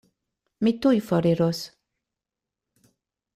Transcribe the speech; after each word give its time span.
Mi 0.67 0.71
tuj 0.85 1.01
foriros. 1.09 1.61